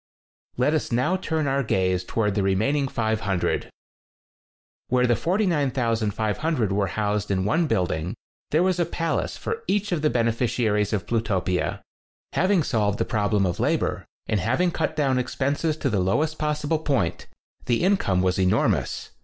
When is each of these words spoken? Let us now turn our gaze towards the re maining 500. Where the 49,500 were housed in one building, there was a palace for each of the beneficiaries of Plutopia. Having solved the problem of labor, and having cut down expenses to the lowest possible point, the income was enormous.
Let 0.57 0.73
us 0.73 0.91
now 0.91 1.15
turn 1.15 1.45
our 1.45 1.61
gaze 1.61 2.03
towards 2.03 2.33
the 2.33 2.41
re 2.41 2.55
maining 2.55 2.89
500. 2.89 3.69
Where 4.87 5.05
the 5.05 5.15
49,500 5.15 6.71
were 6.71 6.87
housed 6.87 7.29
in 7.29 7.45
one 7.45 7.67
building, 7.67 8.15
there 8.49 8.63
was 8.63 8.79
a 8.79 8.85
palace 8.87 9.37
for 9.37 9.61
each 9.67 9.91
of 9.91 10.01
the 10.01 10.09
beneficiaries 10.09 10.91
of 10.91 11.05
Plutopia. 11.05 11.83
Having 12.33 12.63
solved 12.63 12.97
the 12.97 13.05
problem 13.05 13.45
of 13.45 13.59
labor, 13.59 14.03
and 14.25 14.39
having 14.39 14.71
cut 14.71 14.95
down 14.95 15.19
expenses 15.19 15.77
to 15.77 15.87
the 15.91 15.99
lowest 15.99 16.39
possible 16.39 16.79
point, 16.79 17.27
the 17.67 17.83
income 17.83 18.23
was 18.23 18.39
enormous. 18.39 19.11